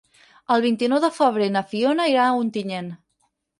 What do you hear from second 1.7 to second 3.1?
Fiona irà a Ontinyent.